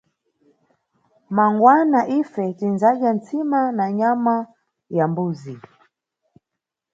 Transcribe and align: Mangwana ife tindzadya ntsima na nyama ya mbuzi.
Mangwana 1.35 1.99
ife 2.19 2.45
tindzadya 2.57 3.09
ntsima 3.17 3.59
na 3.77 3.85
nyama 3.97 4.35
ya 4.95 5.05
mbuzi. 5.11 5.55